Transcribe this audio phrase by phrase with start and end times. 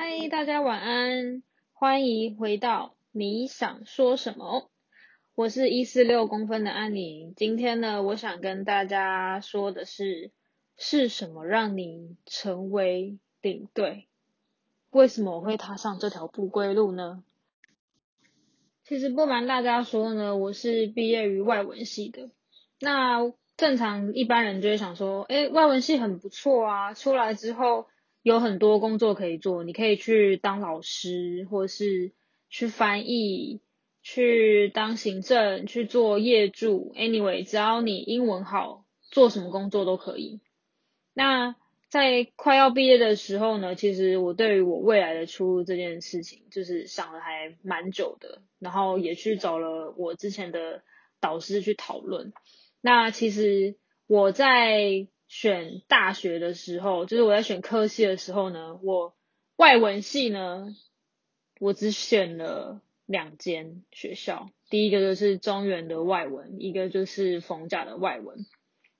[0.00, 4.70] 嗨，大家晚安，欢迎回到你想说什么？
[5.34, 7.32] 我是一四六公分的安妮。
[7.34, 10.30] 今天呢，我想跟大家说的是，
[10.76, 14.06] 是什么让你成为领队？
[14.90, 17.24] 为什么我会踏上这条不归路呢？
[18.84, 22.30] 其实不瞒大家说呢，我是毕业于外文系的。
[22.78, 27.88] 那正常一般人就会想说，哎，外文系很不错啊，出来之后。
[28.22, 32.12] 有很多工作可以做，你可以去当老师，或是
[32.50, 33.60] 去翻译，
[34.02, 36.92] 去当行政，去做业助。
[36.94, 40.40] Anyway，只要你英文好，做什么工作都可以。
[41.14, 41.54] 那
[41.88, 50.82] 在快要毕业的时候呢，其实我对于我未来的出路这件事情，就是想了还蛮久的，然后也去找了我之前的
[51.20, 52.32] 导师去讨论。
[52.80, 55.06] 那其实我在。
[55.28, 59.14] 选大学的时候，就是我在选科系的时候呢，我
[59.56, 60.74] 外文系呢，
[61.60, 68.46] 我只选了两间学校，第一个就是中原的外文，一个就是逢甲的外文。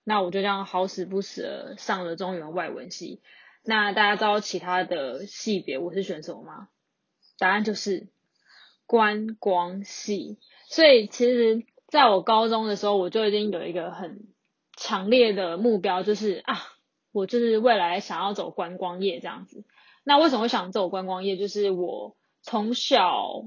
[0.05, 3.23] 那我就这样好死不死的上了中原外文系。
[3.65, 6.69] 那大家知道其他的系别我是选什么吗？
[7.39, 8.09] 答案就是
[8.87, 10.39] 观光系。
[10.67, 14.29] 所以其实在我高中的时候，我就已经有一个很。
[14.81, 16.63] 强烈的目标就是啊，
[17.11, 19.65] 我就是未来想要走观光业这样子。
[20.05, 21.37] 那为什么会想走观光业？
[21.37, 23.43] 就是我从小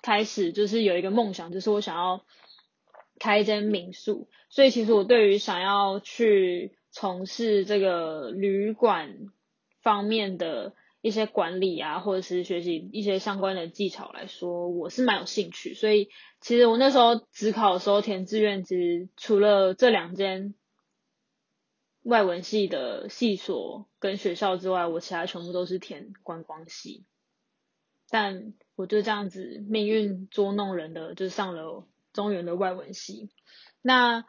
[0.00, 2.24] 开始就是有一个梦想，就是我想要
[3.18, 4.28] 开一间民宿。
[4.48, 9.32] 所以其实我对于想要去从事这个旅馆
[9.82, 15.74] 方面的一些管理啊，或者是学习一些相关的技巧来说，我是蛮有兴趣。
[15.74, 16.08] 所以。
[16.40, 20.54] 其实我那时候只考的时候填志愿，其实除了这两间
[22.04, 27.04] 外文系的系所跟学校之外，我其他全部都是填观光系。
[28.08, 33.28] 但我就这样子命运捉弄人的，就上了中原的外文系。
[33.82, 34.24] 那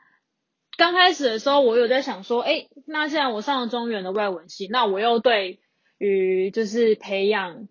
[0.76, 5.60] 刚开始的时候，我有在想说，哎，那既然我上了中原的外文系，那我又对
[6.00, 7.68] 于就是培养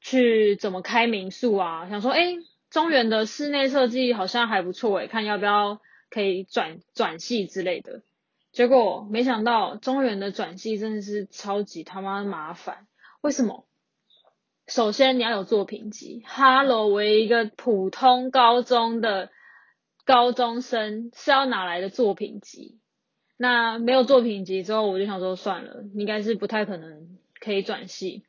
[0.00, 2.36] 去怎么开民宿啊，想说，哎。
[2.70, 8.02] 中原的室内设计好像还不错诶，看要不要可以转转系之类的。
[8.52, 12.86] 结果没想到中原的转系真的是超级他妈麻烦。
[13.22, 13.66] 为什么？
[14.66, 16.22] 首先你要有作品集。
[16.26, 19.30] Hello，我一个普通高中的
[20.04, 22.78] 高中生是要哪来的作品集？
[23.38, 27.16] 那没有作品集之后，我就想说算了，应该是不太可能
[27.48, 28.22] 可以转系。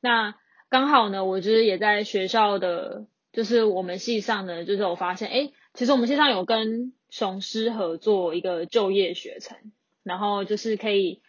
[0.00, 0.34] 那
[0.68, 3.06] 刚好呢，我就是也在学校的。
[3.34, 9.56] 就是我们系上呢，就是我发现，哎，其实我们系上有跟雄狮合作一个就业学程，
[10.02, 11.22] 然后就是可以，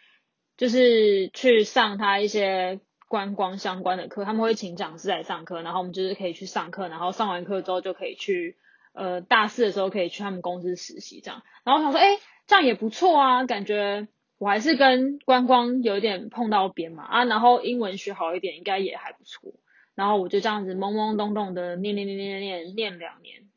[0.57, 8.57] 就是去上他一些观光相关的课，他们会请讲师来上课，然后我们就是可以去上课，然后上完课之后就可以去，
[8.91, 14.09] 呃，大四的时候可以去他们公司实习这样，然后想说，哎，这样也不错啊，感觉
[14.43, 19.53] 我还是跟观光有点碰到边嘛，啊，然后英文学好一点，应该也还不错。
[19.95, 23.49] 然后我就这样子懵懵懂懂的念念念念念念两年，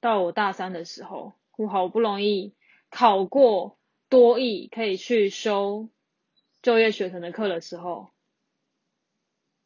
[0.00, 2.54] 到我大三的时候，我好不容易
[2.88, 3.76] 考过
[4.08, 5.90] 多艺，可以去修
[6.62, 8.08] 就业学程的课的时候，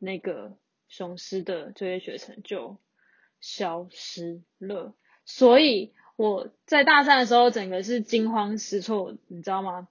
[0.00, 0.56] 那个
[0.88, 2.78] 雄狮的就业学程就
[3.38, 4.92] 消失了。
[5.24, 9.86] 所以我在大三的时候，整个是惊慌失措，你知道吗？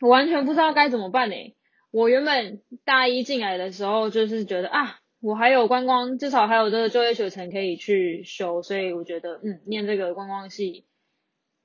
[0.00, 1.36] 我完全不知道该怎么办呢。
[1.90, 4.98] 我原本大一进来的时候，就是觉得啊。
[5.20, 10.86] 我还有观光，至少还有这个就业学程可以去修，所以我觉得，嗯，念这个观光系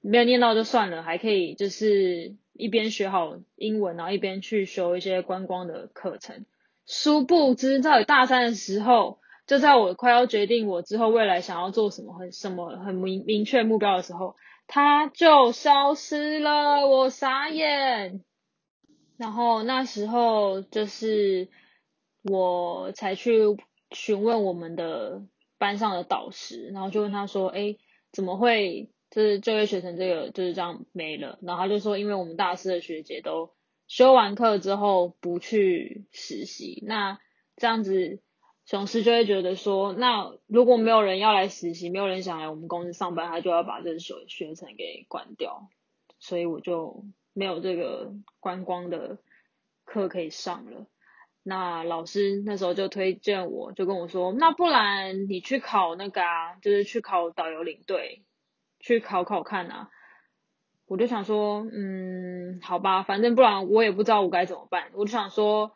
[0.01, 6.47] 没有念到就算了，还可以就是一边学好英文，然后一边去修一些观光的课程。
[6.88, 14.35] 殊不知，在大三的时候，就在我快要决定我之后未来想要做什么很什么很明明确目标的时候，
[14.68, 18.24] 他就消失了，我傻眼。
[19.18, 21.50] 然后那时候就是。
[22.26, 23.34] 我才去
[23.91, 25.23] 询问我们的
[25.58, 27.76] 班上的导师，然后就问他说：“哎，
[28.14, 33.52] 怎么会就是就业学成这个就是这样没了？”然后他就说：“因为我们大四的学姐都
[33.90, 37.20] 修完课之后不去实习，那
[37.58, 38.22] 这样子
[38.65, 45.67] 雄狮就会觉得说，那如果没有人要来实习，没有人想来我们公司上班，他就要把这学学程给关掉，
[46.19, 49.17] 所以我就没有这个观光的
[49.83, 50.87] 课可以上了。”
[51.45, 58.23] 那老师那时候就推荐我，就跟我说，那不然你去考那个啊，就是去考导游领队，
[58.79, 59.89] 去考考看啊。
[60.85, 64.91] 我就想说，嗯，好吧，反正不然我也不知道我该怎么办。
[64.93, 65.75] 我就想说，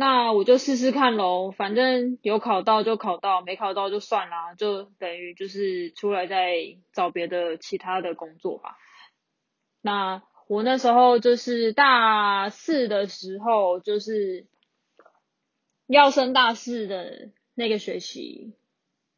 [0.00, 8.76] 那我就试试看喽，反正有考到就考到，没考到就算啦，就等于就是出来再找别的其他的工作吧。
[9.80, 14.46] 那我那时候就是大四的时候，就是
[15.88, 18.54] 要升大四的那个学期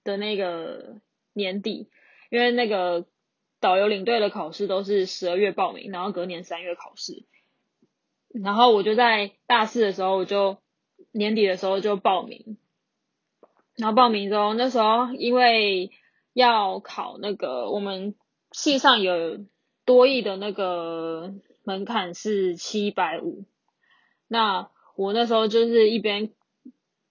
[0.03, 0.97] 的那个
[1.35, 1.91] 年底，
[2.31, 3.05] 因为那个
[3.61, 7.27] 导游领队的考试都是十二月报名，然后隔年三月考试，
[8.31, 10.57] 然后我就在大四的时候我就。
[11.13, 12.57] 年底的时候就报名，
[13.77, 15.91] 然后报名之后，那时候因为
[16.33, 18.15] 要考那个我们
[18.53, 19.45] 系上有
[19.85, 21.35] 多亿的那个
[21.65, 23.45] 门槛是七百五，
[24.29, 26.31] 那我那时候就是一边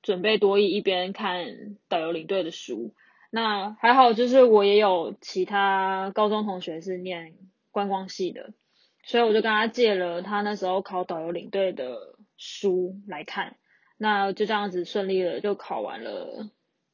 [0.02, 2.94] 准备多艺，一边看导游领队的书。
[3.32, 7.36] 那还好，就是我也有其他高中同学是念
[7.72, 8.54] 观光系的，
[9.04, 13.58] 所以我就跟他借了他那时候考导游领队的书来看。
[14.02, 16.50] 那就这样子顺利的就考完了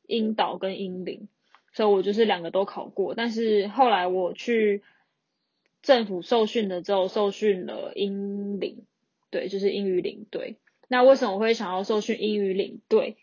[0.08, 1.30] 英导跟英领，
[1.72, 3.14] 所以我就是两个都考过。
[3.14, 4.82] 但是后来我去
[5.84, 8.88] 政府受训了之后，受训了英领，
[9.30, 10.58] 对，就是英语领队。
[10.88, 13.18] 那为什么我会想要受训英语领队？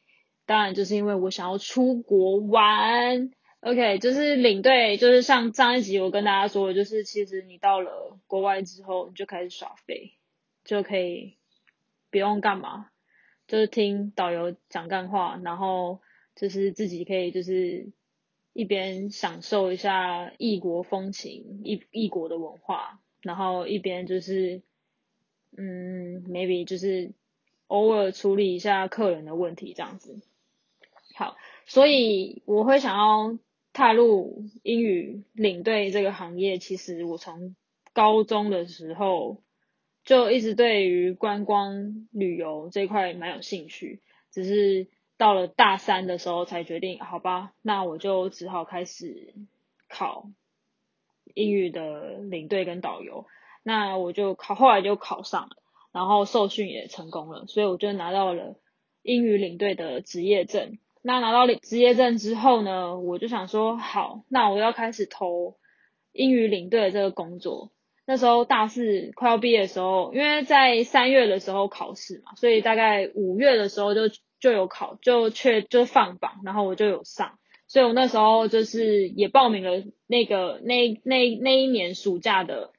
[0.47, 3.33] 当然就是因为我想要出国玩。
[3.63, 10.13] OK，就是领队，就是像上一集我跟大家说的，就是其实你到了国外之后，你就开始耍废，
[10.65, 11.37] 就可以
[12.11, 12.92] 不用干嘛。
[13.53, 16.01] 就是听导游讲干话，然后
[16.35, 17.93] 就是自己可以就是
[18.55, 24.63] 一边享受一下异国风情、异异国的文化，然后一边就是
[25.55, 27.13] 嗯，maybe 就是
[27.67, 30.23] 偶尔处理一下客人的问题这样子。
[31.15, 33.39] 好，所以我会想要
[33.75, 37.55] 踏入英语领队这个行业，其实我从
[37.93, 39.43] 高中的时候。
[40.05, 44.01] 就一直对于观光旅游这块蛮有兴趣，
[44.33, 49.35] 只是到了大三的时候才决定，好吧，那我就只好开始
[49.89, 50.29] 考
[51.35, 53.27] 英语的领队跟导游。
[53.63, 55.57] 那我就考，后来就考上了，
[55.93, 58.57] 然后受训也成功了，所以我就拿到了
[59.03, 60.79] 英语领队的职业证。
[61.01, 65.57] 那拿到职业证之后呢，我就想说，好，那我要开始投
[66.11, 67.71] 英语领队的这个工作。
[68.05, 74.03] 那时候大四快要毕业的时候，因为在三月的时候考试嘛，所以大概五月的时候就
[74.41, 77.39] 就有考，就确就放榜，然后我就有上，
[77.69, 82.73] 所以我那时候就是也报名了那个那那那一年暑假的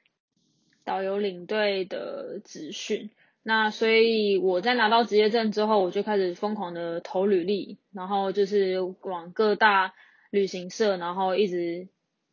[0.84, 3.10] 导游领队的职训。
[3.42, 9.94] 那所以我在拿到职业证之后，我就开始疯狂的投履历，然后就是往各大
[10.30, 11.88] 旅行社，然后一直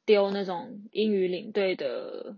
[0.06, 2.36] 丢那种英语领队的。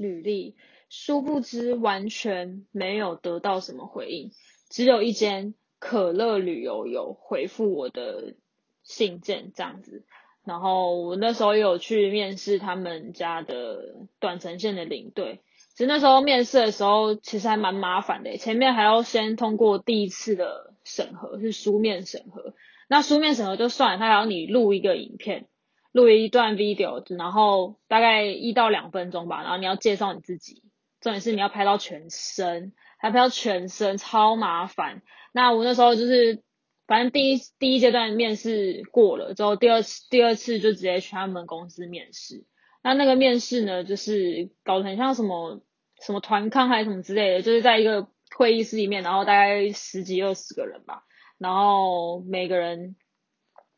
[0.00, 0.56] 履历，
[0.88, 4.30] 殊不知完全没有得到什么回应，
[4.70, 8.34] 只有一间可乐旅游有回复我的
[8.82, 10.04] 信件这样子。
[10.42, 15.40] 然后我那时候有去面试他们家的短程线的领队，
[15.74, 22.54] 其实那时候面试的时候其实还蛮麻烦的，前面还要先通过第一次的审核，是书面审核。
[22.88, 25.46] 那书面审核就算，他还要你录一个影片。
[25.92, 30.62] 录一段 video，然后大概一到两分钟吧，然后你要介绍你自己，
[31.00, 35.02] 重点是你要拍到全身，还拍到全身，超麻烦。
[35.32, 36.42] 那我那时候就是，
[36.86, 42.44] 反正第一第一阶段面试过了之后，第二次第二次就直接去他们公司面试。
[42.82, 45.60] 那那个面试呢，就是搞得很像什么
[46.00, 51.02] 什么团康还是什么之类的，就是在一个会议室里面，然后大概十几二十个人吧，
[51.36, 52.94] 然后每个人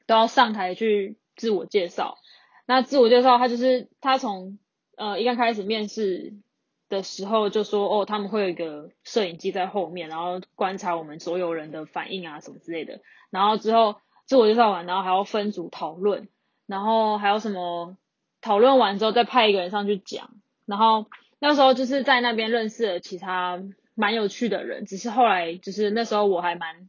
[0.06, 1.16] 都要上台去。
[1.42, 2.18] 自我介绍，
[2.66, 4.60] 那自我介绍他就是他从
[4.96, 6.34] 呃一刚开始面试
[6.88, 16.28] 的时候就说哦他们会有一个摄影机在后面，然后观察我们所有人的反应啊什么之类的，然后之后自我介绍完，然后还要分组讨论，
[16.68, 17.96] 然后还有什么
[18.40, 20.30] 讨论完之后再派一个人上去讲，
[20.64, 21.06] 然后
[21.40, 23.60] 那时候就是在那边认识了其他
[23.96, 26.88] 蛮有趣的人，只是后来就是那时候我还蛮。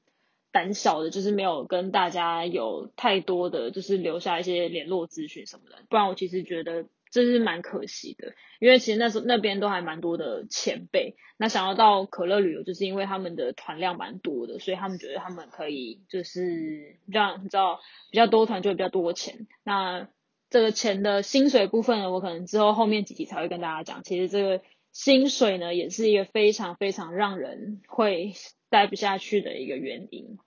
[0.54, 17.80] 胆小的，就是没有跟大家有太多的就是留下一些联络资讯什么的，不然我其实觉得这是蛮可惜的，因为其实那时候那边都还蛮多的前辈，那想要到可乐旅游，就是因为他们的团量蛮多的，所以他们觉得他们可以就是让你知道
[18.12, 20.08] 比较多团就会比较多钱，那
[20.52, 24.62] 这个钱的薪水部分，我可能之后后面几集才会跟大家讲，其实这个
[24.94, 28.34] 薪水呢也是一个非常非常让人会。
[28.74, 30.40] 待不下去的一个原因。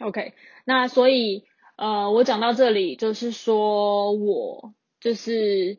[0.00, 0.32] OK，
[0.64, 1.44] 那所以
[1.76, 5.78] 呃，我讲到这里就是说我就是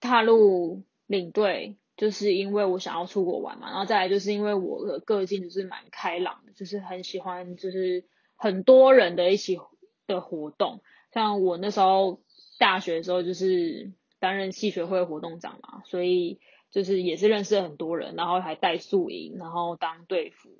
[0.00, 9.60] 踏入领队就是因为我想要出国玩嘛，然后再来就是因为我的个性就是蛮开朗的，就是很喜欢就是很多人的一起
[10.08, 12.22] 的活动，像我那时候
[12.58, 16.40] 大学的时候就是担任系学会活动长嘛，所以
[16.74, 20.50] 就是也是认识很多人，然后还带宿营，然后当队服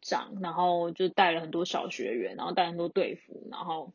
[0.00, 3.92] 长，然后就带了很多小学员，然后带很多队服，然后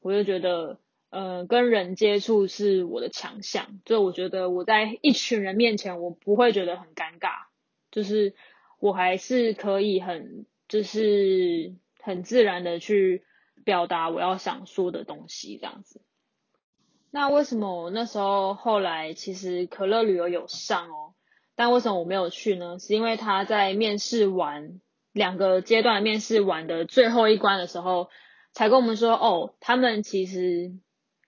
[0.00, 0.80] 我就觉得。
[1.12, 7.46] 呃，跟人接触是我的强项，就我觉得我在一群人面前，我不会觉得很尴尬，
[7.90, 8.36] 就是
[8.78, 13.24] 我还是可以很，就是很自然的去
[13.64, 16.00] 表达我要想说的东西这样子。
[17.10, 21.14] 那为什么那时候后来其实可乐旅游有上哦，
[21.56, 22.78] 但为什么我没有去呢？
[22.78, 24.80] 是因为他在面试完
[25.12, 28.08] 两个阶段面试完的最后一关的时候，
[28.52, 30.72] 才跟我们说哦，他们其实。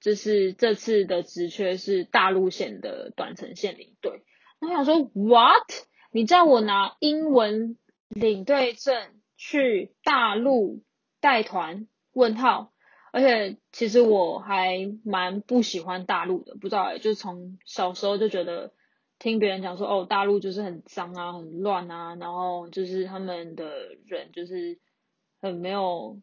[0.04, 4.24] 就是这次的职缺是大陆线的短程线领队，
[4.60, 5.62] 我想说，what？
[6.10, 9.00] 你叫我拿英文领队证
[9.36, 10.82] 去大陆
[11.20, 11.86] 带团？
[12.12, 12.72] 问号。
[13.12, 18.72] 而且其实我还蛮不喜欢大陆的，不知道哎，就从小时候就觉得
[19.20, 23.70] 听别人讲说，哦，大陆就是很脏啊，很乱啊，然后就是他们的
[24.06, 24.80] 人就是
[25.40, 26.20] 很没有。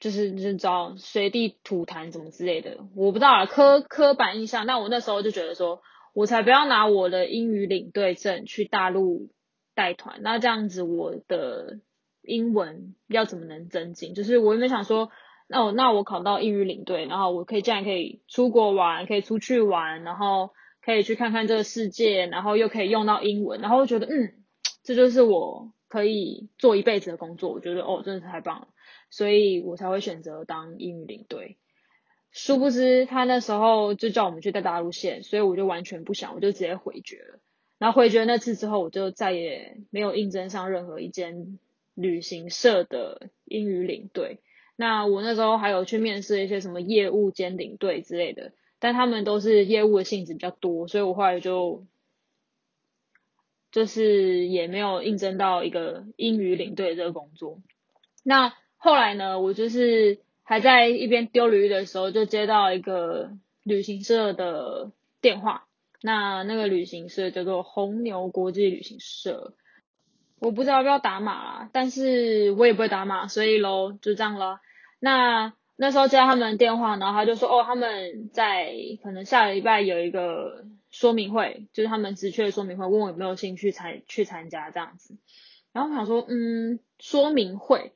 [0.00, 4.64] 就是就是找随地吐痰什么之类的，我不知道啊，刻刻板印象。
[4.64, 5.82] 那我那时候就觉得说，
[6.14, 9.28] 我才不要拿我的英语领队证去大陆
[9.74, 11.80] 带团，那这样子我的
[12.22, 14.14] 英文要怎么能增进？
[14.14, 15.10] 就是我有没想说，
[15.50, 20.50] 那我那我考到英语领队，然后我可以这样可以出国玩，可以出去玩，然后
[20.82, 24.34] 可以去看看这个世界，然后又可以用到英文，然后我觉得嗯，
[24.84, 27.50] 这就是我可以做一辈子的工作。
[27.50, 28.68] 我觉得哦，真的是太棒了。
[29.10, 31.56] 所以我才会选择当英语领队，
[32.30, 37.40] 殊不知他那时候就叫我们去带大陆线，所以我就完全不想，我就直接回绝了。
[37.78, 41.58] 然后回绝那次之后，我就再也没有应征上任何一间
[41.94, 44.40] 旅行社的英语领队。
[44.80, 51.84] 那我那时候还有去面试一些什么业务兼领队之类的，但他们都是业务的性质比较多，所以我后来就
[53.72, 57.58] 就是也没有应征到一个英语领队这个工作。
[58.22, 63.32] 那后来呢，我就是还在一边丢履历的时候，就接到一个
[63.64, 65.64] 旅行社的电话。
[66.00, 69.54] 那那个旅行社叫做红牛国际旅行社，
[70.38, 74.60] 我不知道要不要打码啦，但是我也不会打码，所以喽就这样了。
[74.98, 85.16] 那那时候接到他们的电话，然后他就说，哦，他们在可能下礼拜有一个说明会，就是他们职缺的说明会，问我有没有兴趣参去参加这样子。
[85.72, 87.92] 然后我想说，嗯，说明会。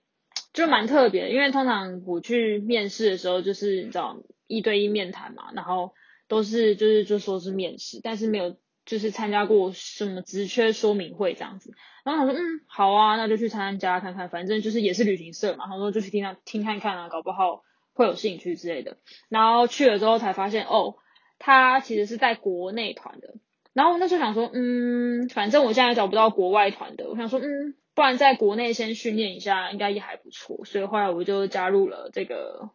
[0.53, 5.95] 就蛮特别，因为通常我去面试的时候，就是你知道一对一面谈嘛，然后
[6.29, 11.75] 都是就是就说是面试，但是没有就是参加过什么职缺说明会这样子。
[12.05, 17.63] 然后他说嗯好啊，那就去参加看看，反正就是也是旅行社嘛，他说就去听他听看看啊，搞不好
[17.93, 18.97] 会有兴趣之类的。
[19.29, 20.97] 然后去了之后才发现哦，
[21.39, 23.35] 他其实是在国内团的。
[23.73, 27.75] 然后那时候想说嗯，反正我现在找不到国外团的，我想说嗯。
[27.95, 30.65] 不然在国内先训练一下，应该也还不错。
[30.65, 32.71] 所以后来我就加入了这个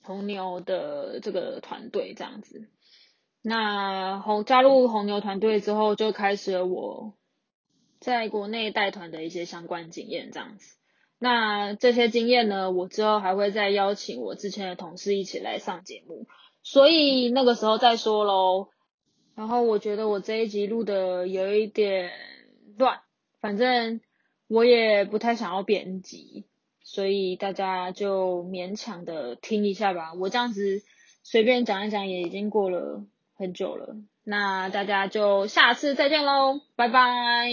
[0.00, 2.68] 红牛的这个团队，这样子。
[3.48, 7.14] 那红加入红牛团队之后，就开始了我
[7.98, 10.76] 在国内带团的一些相关经验，这样子。
[11.18, 16.26] 那这些经验呢，我之后还会再邀请我之前的同事一起来上节目，
[16.62, 18.68] 所以那个时候再说喽。
[19.34, 22.12] 然后我觉得我这一集录的有一点
[22.76, 23.00] 乱，
[23.40, 24.00] 反正。
[24.50, 26.46] 我也不太想要编辑，
[26.80, 30.14] 所以大家就勉强的听一下吧。
[30.14, 30.80] 我这样子
[31.22, 33.04] 随便讲一讲，也已经过了
[33.38, 33.96] 很久了。
[34.24, 37.48] 那大家就下次再见喽，拜拜。